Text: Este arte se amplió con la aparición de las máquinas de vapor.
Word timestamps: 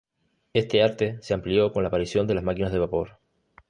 Este 0.53 0.81
arte 0.81 1.19
se 1.21 1.35
amplió 1.35 1.71
con 1.71 1.83
la 1.83 1.89
aparición 1.89 2.25
de 2.25 2.33
las 2.33 2.43
máquinas 2.43 2.71
de 2.71 2.79
vapor. 2.79 3.19